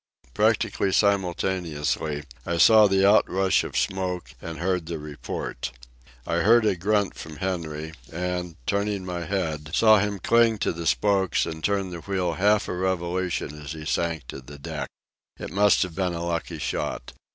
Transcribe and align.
Practically 0.33 0.91
simultaneously, 0.91 2.23
I 2.43 2.57
saw 2.57 2.87
the 2.87 3.07
out 3.07 3.29
rush 3.29 3.63
of 3.63 3.77
smoke 3.77 4.33
and 4.41 4.57
heard 4.57 4.87
the 4.87 4.97
report. 4.97 5.71
I 6.25 6.37
heard 6.37 6.65
a 6.65 6.75
grunt 6.75 7.13
from 7.15 7.35
Henry, 7.35 7.93
and, 8.11 8.55
turning 8.65 9.05
my 9.05 9.25
head, 9.25 9.69
saw 9.75 9.99
him 9.99 10.17
cling 10.17 10.57
to 10.57 10.73
the 10.73 10.87
spokes 10.87 11.45
and 11.45 11.63
turn 11.63 11.91
the 11.91 11.99
wheel 12.01 12.33
half 12.33 12.67
a 12.67 12.73
revolution 12.73 13.61
as 13.61 13.73
he 13.73 13.85
sank 13.85 14.25
to 14.29 14.41
the 14.41 14.57
deck. 14.57 14.89
It 15.37 15.51
must 15.51 15.83
have 15.83 15.93
been 15.93 16.15
a 16.15 16.25
lucky 16.25 16.57
shot. 16.57 17.13